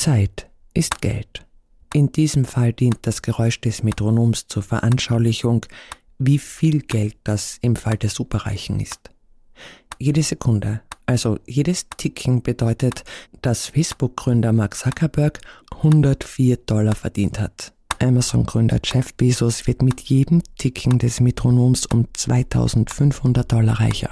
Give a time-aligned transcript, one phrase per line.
[0.00, 1.46] Zeit ist Geld.
[1.92, 5.66] In diesem Fall dient das Geräusch des Metronoms zur Veranschaulichung,
[6.18, 9.10] wie viel Geld das im Fall der Superreichen ist.
[9.98, 13.04] Jede Sekunde, also jedes Ticken bedeutet,
[13.42, 15.38] dass Facebook-Gründer Mark Zuckerberg
[15.76, 17.74] 104 Dollar verdient hat.
[17.98, 24.08] Amazon-Gründer Jeff Bezos wird mit jedem Ticken des Metronoms um 2500 Dollar reicher.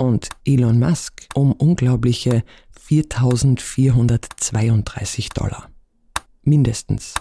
[0.00, 2.42] Und Elon Musk um unglaubliche
[2.80, 5.68] 4432 Dollar.
[6.42, 7.16] Mindestens.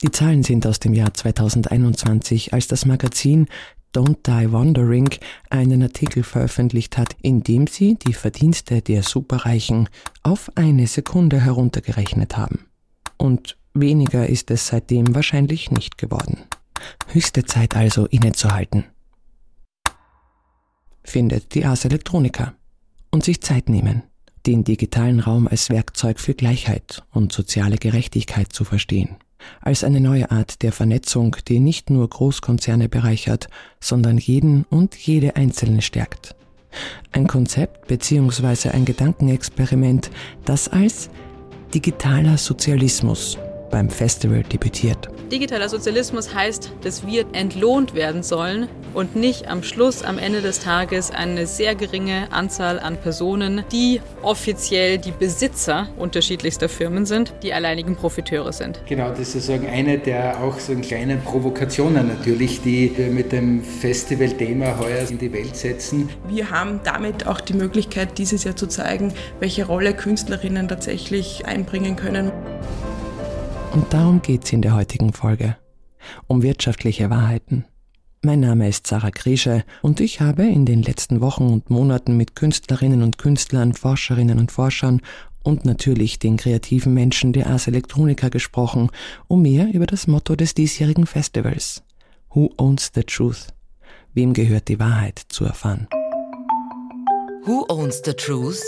[0.00, 3.48] Die Zahlen sind aus dem Jahr 2021, als das Magazin
[3.92, 5.08] Don't Die Wondering
[5.50, 9.88] einen Artikel veröffentlicht hat, in dem sie die Verdienste der Superreichen
[10.22, 12.66] auf eine Sekunde heruntergerechnet haben.
[13.16, 16.38] Und weniger ist es seitdem wahrscheinlich nicht geworden.
[17.08, 18.84] Höchste Zeit also innezuhalten.
[21.10, 22.54] Findet die Ars Electronica
[23.10, 24.04] und sich Zeit nehmen
[24.46, 29.16] den digitalen Raum als Werkzeug für Gleichheit und soziale Gerechtigkeit zu verstehen,
[29.60, 33.48] als eine neue Art der Vernetzung, die nicht nur Großkonzerne bereichert,
[33.80, 36.36] sondern jeden und jede Einzelne stärkt.
[37.10, 38.68] Ein Konzept bzw.
[38.68, 40.12] ein Gedankenexperiment,
[40.44, 41.10] das als
[41.74, 43.36] digitaler Sozialismus
[43.72, 45.10] beim Festival debütiert.
[45.30, 50.58] Digitaler Sozialismus heißt, dass wir entlohnt werden sollen und nicht am Schluss, am Ende des
[50.58, 57.52] Tages, eine sehr geringe Anzahl an Personen, die offiziell die Besitzer unterschiedlichster Firmen sind, die
[57.52, 58.80] alleinigen Profiteure sind.
[58.86, 63.62] Genau, das ist sozusagen eine der auch so kleinen Provokationen natürlich, die wir mit dem
[63.62, 66.08] Festivalthema heuer in die Welt setzen.
[66.28, 71.94] Wir haben damit auch die Möglichkeit, dieses Jahr zu zeigen, welche Rolle Künstlerinnen tatsächlich einbringen
[71.94, 72.32] können.
[73.72, 75.56] Und darum geht's in der heutigen Folge.
[76.26, 77.64] Um wirtschaftliche Wahrheiten.
[78.22, 82.34] Mein Name ist Sarah Grische und ich habe in den letzten Wochen und Monaten mit
[82.34, 85.00] Künstlerinnen und Künstlern, Forscherinnen und Forschern
[85.42, 88.90] und natürlich den kreativen Menschen der Ars Electronica gesprochen,
[89.28, 91.82] um mehr über das Motto des diesjährigen Festivals
[92.34, 93.46] Who Owns the Truth?
[94.14, 95.86] Wem gehört die Wahrheit zu erfahren?
[97.44, 98.60] Who Owns the Truth?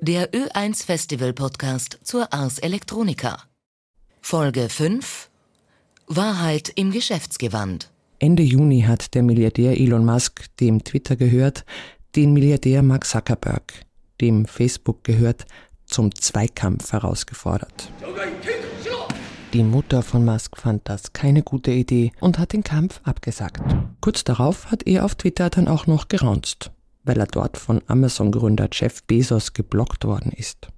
[0.00, 3.42] Der Ö1 Festival Podcast zur Ars Electronica.
[4.20, 5.28] Folge 5
[6.06, 7.90] Wahrheit im Geschäftsgewand.
[8.20, 11.64] Ende Juni hat der Milliardär Elon Musk, dem Twitter gehört,
[12.14, 13.72] den Milliardär Mark Zuckerberg,
[14.20, 15.46] dem Facebook gehört,
[15.86, 17.90] zum Zweikampf herausgefordert.
[19.52, 23.62] Die Mutter von Musk fand das keine gute Idee und hat den Kampf abgesagt.
[24.00, 26.70] Kurz darauf hat er auf Twitter dann auch noch geraunzt
[27.08, 30.68] weil er dort von Amazon-Gründer Jeff Bezos geblockt worden ist.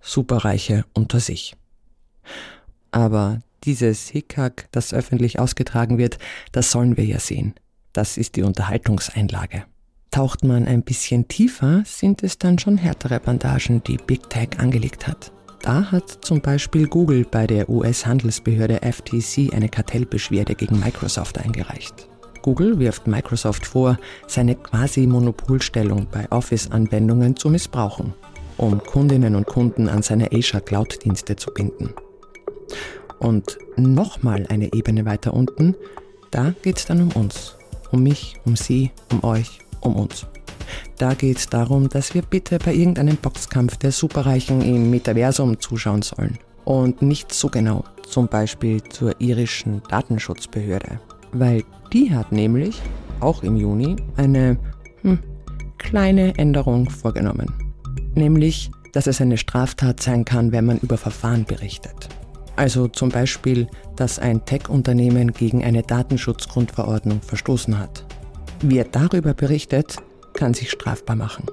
[0.00, 1.56] Superreiche unter sich.
[2.92, 6.18] Aber dieses Hickhack, das öffentlich ausgetragen wird,
[6.52, 7.54] das sollen wir ja sehen.
[7.92, 9.64] Das ist die Unterhaltungseinlage.
[10.10, 15.08] Taucht man ein bisschen tiefer, sind es dann schon härtere Bandagen, die Big Tech angelegt
[15.08, 15.32] hat.
[15.62, 22.08] Da hat zum Beispiel Google bei der US-Handelsbehörde FTC eine Kartellbeschwerde gegen Microsoft eingereicht.
[22.44, 23.96] Google wirft Microsoft vor,
[24.26, 28.12] seine quasi Monopolstellung bei Office-Anwendungen zu missbrauchen,
[28.58, 31.94] um Kundinnen und Kunden an seine Azure Cloud-Dienste zu binden.
[33.18, 35.74] Und nochmal eine Ebene weiter unten,
[36.30, 37.56] da geht es dann um uns.
[37.90, 40.26] Um mich, um Sie, um euch, um uns.
[40.98, 46.02] Da geht es darum, dass wir bitte bei irgendeinem Boxkampf der Superreichen im Metaversum zuschauen
[46.02, 46.38] sollen.
[46.66, 51.00] Und nicht so genau, zum Beispiel zur irischen Datenschutzbehörde
[51.34, 52.82] weil die hat nämlich
[53.20, 54.58] auch im Juni eine
[55.02, 55.20] hm,
[55.78, 57.50] kleine Änderung vorgenommen.
[58.14, 62.08] Nämlich, dass es eine Straftat sein kann, wenn man über Verfahren berichtet.
[62.56, 68.04] Also zum Beispiel, dass ein Tech-Unternehmen gegen eine Datenschutzgrundverordnung verstoßen hat.
[68.60, 69.96] Wer darüber berichtet,
[70.34, 71.46] kann sich strafbar machen.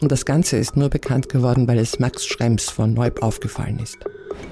[0.00, 3.98] Und das Ganze ist nur bekannt geworden, weil es Max Schrems von Neub aufgefallen ist.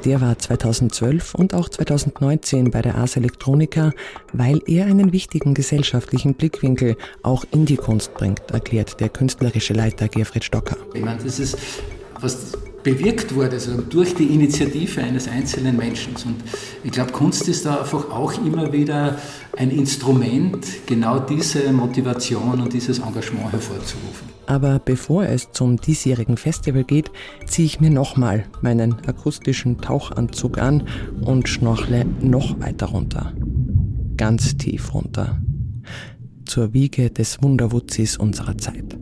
[0.05, 3.93] Der war 2012 und auch 2019 bei der Ars Electronica,
[4.33, 10.09] weil er einen wichtigen gesellschaftlichen Blickwinkel auch in die Kunst bringt, erklärt der künstlerische Leiter
[10.09, 10.77] Gerfried Stocker.
[10.95, 11.59] Ich meine, das ist
[12.21, 12.53] was
[12.83, 16.15] bewirkt wurde, also durch die Initiative eines einzelnen Menschen.
[16.25, 16.37] Und
[16.83, 19.19] ich glaube, Kunst ist da einfach auch immer wieder
[19.57, 24.31] ein Instrument, genau diese Motivation und dieses Engagement hervorzurufen.
[24.47, 27.11] Aber bevor es zum diesjährigen Festival geht,
[27.47, 30.89] ziehe ich mir nochmal meinen akustischen Tauchanzug an
[31.21, 33.33] und schnorchle noch weiter runter.
[34.17, 35.41] Ganz tief runter.
[36.47, 38.99] Zur Wiege des Wunderwutzis unserer Zeit,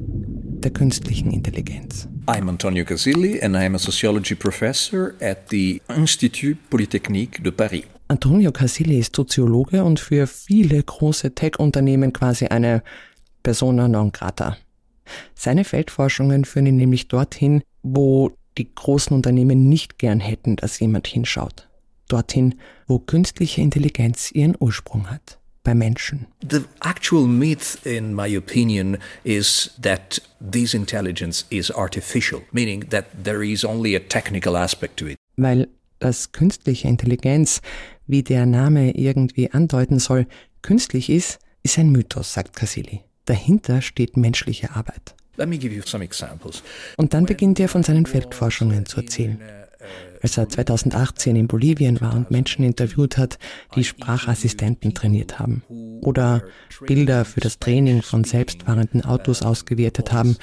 [0.65, 2.09] der künstlichen Intelligenz.
[2.27, 7.85] I'm Antonio Casilli and I'm a sociology professor at the Institut Polytechnique de Paris.
[8.09, 12.83] Antonio Casilli ist Soziologe und für viele große Tech-Unternehmen quasi eine
[13.43, 14.57] Persona non grata.
[15.35, 21.07] Seine Feldforschungen führen ihn nämlich dorthin, wo die großen Unternehmen nicht gern hätten, dass jemand
[21.07, 21.69] hinschaut.
[22.09, 22.55] Dorthin,
[22.87, 25.39] wo künstliche Intelligenz ihren Ursprung hat.
[25.69, 26.27] Bei Menschen.
[26.41, 33.47] The actual myth, in my opinion, is that this intelligence is artificial, meaning that there
[33.47, 35.19] is only a technical aspect to it.
[35.37, 35.69] Weil
[35.99, 37.61] das künstliche Intelligenz,
[38.07, 40.27] wie der Name irgendwie andeuten soll,
[40.63, 43.03] künstlich ist, ist ein Mythos, sagt Casilli.
[43.27, 45.15] Dahinter steht menschliche Arbeit.
[45.37, 46.63] Let me give you some examples.
[46.97, 49.39] Und dann beginnt er von seinen Feldforschungen zu erzählen.
[50.21, 53.39] Als er 2018 in Bolivien war und Menschen interviewt hat,
[53.77, 55.63] die Sprachassistenten trainiert haben
[56.01, 56.43] oder
[56.87, 60.37] Bilder für das Training von selbstfahrenden Autos ausgewertet haben.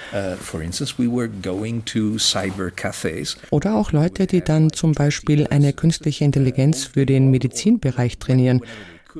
[3.52, 8.62] Oder auch Leute, die dann zum Beispiel eine künstliche Intelligenz für den Medizinbereich trainieren,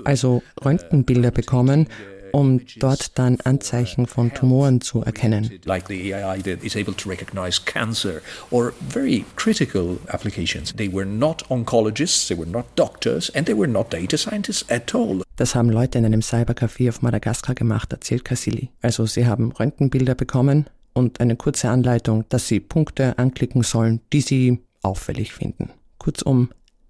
[0.04, 1.88] also Röntgenbilder bekommen,
[2.36, 5.50] um dort dann Anzeichen von Tumoren zu erkennen.
[5.64, 8.22] like the AI that is able to recognize cancer
[8.52, 10.74] or very critical applications.
[10.76, 14.94] They were not oncologists, they were not doctors, and they were not data scientists at
[14.94, 15.22] all.
[15.38, 18.70] Das haben Leute in einem Cybercafé auf Madagaskar gemacht, erzählt Casilli.
[18.82, 24.22] Also sie haben Röntgenbilder bekommen und eine kurze Anleitung, dass sie Punkte anklicken sollen, die
[24.22, 25.70] sie auffällig finden.
[26.00, 26.50] Kurzum,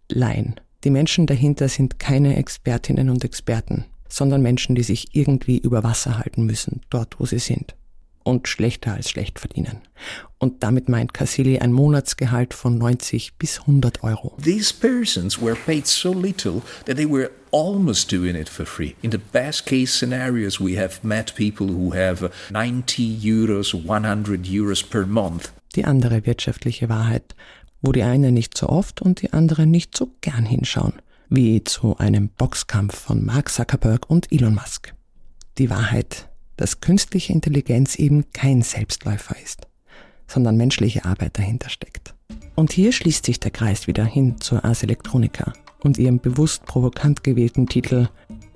[0.09, 0.55] Laien.
[0.83, 6.17] Die Menschen dahinter sind keine Expertinnen und Experten, sondern Menschen, die sich irgendwie über Wasser
[6.17, 7.75] halten müssen, dort wo sie sind.
[8.23, 9.81] Und schlechter als schlecht verdienen.
[10.39, 14.35] Und damit meint Casilli ein Monatsgehalt von 90 bis 100 Euro.
[14.43, 18.95] These persons were paid so little that they were almost doing it for free.
[19.01, 24.83] In the best case scenarios, we have met people who have 90 euros, 100 euros
[24.83, 25.51] per month.
[25.75, 27.35] Die andere wirtschaftliche Wahrheit,
[27.81, 30.93] wo die eine nicht so oft und die andere nicht so gern hinschauen,
[31.29, 34.93] wie zu einem Boxkampf von Mark Zuckerberg und Elon Musk.
[35.57, 39.67] Die Wahrheit, dass künstliche Intelligenz eben kein Selbstläufer ist,
[40.27, 42.13] sondern menschliche Arbeit dahinter steckt.
[42.55, 47.23] Und hier schließt sich der Kreis wieder hin zur Ars Electronica und ihrem bewusst provokant
[47.23, 48.07] gewählten Titel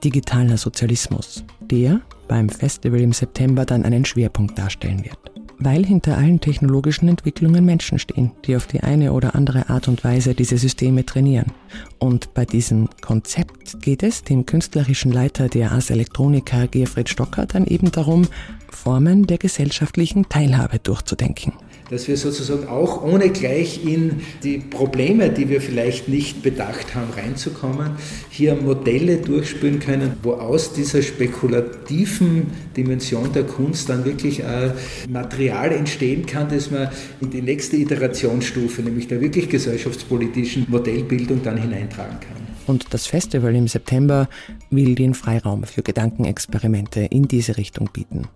[0.04, 5.29] Digitaler Sozialismus, der beim Festival im September dann einen Schwerpunkt darstellen wird.
[5.59, 10.03] Weil hinter allen technologischen Entwicklungen Menschen stehen, die auf die eine oder andere Art und
[10.06, 11.51] Weise diese Systeme trainieren.
[12.00, 17.65] Und bei diesem Konzept geht es dem künstlerischen Leiter der Ars Electronica, Gerfried Stocker, dann
[17.65, 18.27] eben darum,
[18.69, 21.53] Formen der gesellschaftlichen Teilhabe durchzudenken
[21.89, 27.12] dass wir sozusagen auch ohne gleich in die Probleme, die wir vielleicht nicht bedacht haben,
[27.12, 27.91] reinzukommen,
[28.30, 34.74] hier Modelle durchspüren können, wo aus dieser spekulativen Dimension der Kunst dann wirklich ein
[35.09, 36.89] Material entstehen kann, das man
[37.21, 42.39] in die nächste Iterationsstufe, nämlich der wirklich gesellschaftspolitischen Modellbildung dann hineintragen kann.
[42.68, 44.30] Und das Festival im September
[44.69, 48.27] will den Freiraum für Gedankenexperimente in diese Richtung bieten.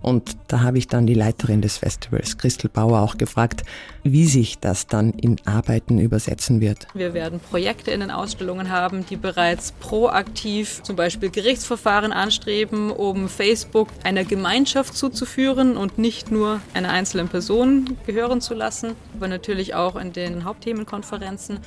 [0.00, 3.62] Und da habe ich dann die Leiterin des Festivals, Christel Bauer, auch gefragt,
[4.04, 6.88] wie sich das dann in Arbeiten übersetzen wird.
[6.94, 13.28] Wir werden Projekte in den Ausstellungen haben, die bereits proaktiv zum Beispiel Gerichtsverfahren anstreben, um
[13.28, 19.74] Facebook einer Gemeinschaft zuzuführen und nicht nur einer einzelnen Person gehören zu lassen, aber natürlich
[19.74, 21.58] auch in den Hauptthemenkonferenzen,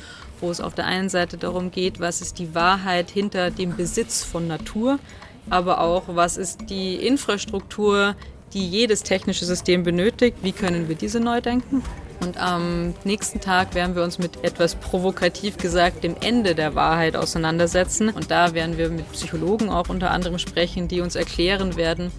[0.41, 4.23] wo es auf der einen Seite darum geht, was ist die Wahrheit hinter dem Besitz
[4.23, 4.99] von Natur,
[5.49, 8.15] aber auch, was ist die Infrastruktur,
[8.53, 11.83] die jedes technische System benötigt, wie können wir diese neu denken.
[12.21, 17.15] Und am nächsten Tag werden wir uns mit etwas provokativ gesagt dem Ende der Wahrheit
[17.15, 18.09] auseinandersetzen.
[18.09, 22.11] Und da werden wir mit Psychologen auch unter anderem sprechen, die uns erklären werden,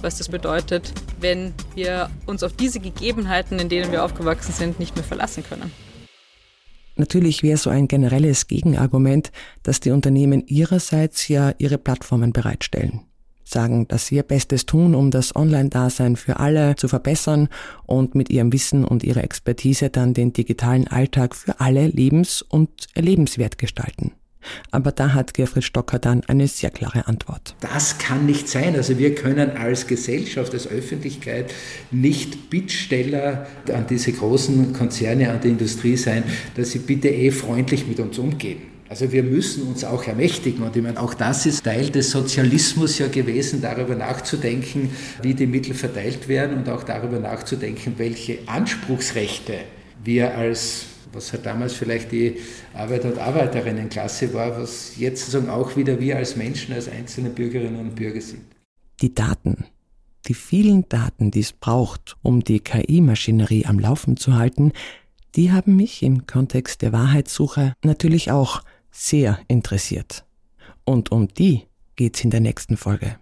[0.00, 4.96] was das bedeutet, wenn wir uns auf diese Gegebenheiten, in denen wir aufgewachsen sind, nicht
[4.96, 5.70] mehr verlassen können.
[6.96, 9.32] Natürlich wäre so ein generelles Gegenargument,
[9.62, 13.00] dass die Unternehmen ihrerseits ja ihre Plattformen bereitstellen.
[13.44, 17.48] Sagen, dass sie ihr Bestes tun, um das Online-Dasein für alle zu verbessern
[17.84, 22.88] und mit ihrem Wissen und ihrer Expertise dann den digitalen Alltag für alle lebens- und
[22.94, 24.12] erlebenswert gestalten.
[24.70, 27.54] Aber da hat Gerfried Stocker dann eine sehr klare Antwort.
[27.60, 28.74] Das kann nicht sein.
[28.76, 31.52] Also wir können als Gesellschaft, als Öffentlichkeit
[31.90, 36.24] nicht Bittsteller an diese großen Konzerne, an die Industrie sein,
[36.56, 38.72] dass sie bitte eh freundlich mit uns umgehen.
[38.92, 42.98] Also wir müssen uns auch ermächtigen und ich meine, auch das ist Teil des Sozialismus
[42.98, 44.90] ja gewesen, darüber nachzudenken,
[45.22, 49.54] wie die Mittel verteilt werden und auch darüber nachzudenken, welche Anspruchsrechte
[50.04, 52.36] wir als was halt damals vielleicht die
[52.74, 57.80] Arbeiter- und Arbeiterinnenklasse war, was jetzt sozusagen auch wieder wir als Menschen, als einzelne Bürgerinnen
[57.80, 58.42] und Bürger sind.
[59.00, 59.64] Die Daten,
[60.26, 64.72] die vielen Daten, die es braucht, um die KI-Maschinerie am Laufen zu halten,
[65.34, 70.24] die haben mich im Kontext der Wahrheitssuche natürlich auch sehr interessiert.
[70.84, 71.62] Und um die
[71.96, 73.16] geht's in der nächsten Folge.